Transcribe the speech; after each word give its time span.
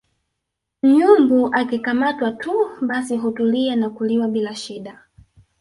nyumbu 0.83 1.49
akikamatwa 1.53 2.31
tu 2.31 2.51
basi 2.81 3.17
hutulia 3.17 3.75
na 3.75 3.89
kuliwa 3.89 4.27
bila 4.27 4.55
shida 4.55 5.03